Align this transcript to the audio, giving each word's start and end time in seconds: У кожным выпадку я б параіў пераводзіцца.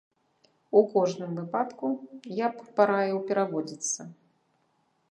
У 0.79 0.81
кожным 0.93 1.35
выпадку 1.41 1.85
я 2.45 2.51
б 2.57 2.67
параіў 2.81 3.17
пераводзіцца. 3.31 4.01